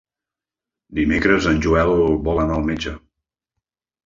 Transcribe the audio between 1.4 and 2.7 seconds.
en Joel vol anar al